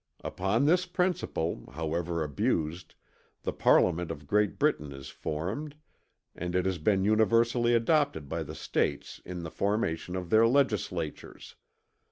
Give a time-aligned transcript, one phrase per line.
[0.23, 2.95] Upon this principle, however abused,
[3.43, 5.75] the Parliament of Great Britain is formed,
[6.33, 11.55] and it had been universally adopted by the States in the formation of their legislatures."